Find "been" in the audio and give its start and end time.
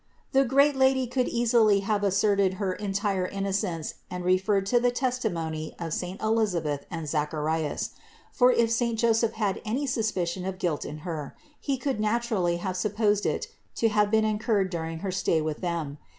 14.09-14.25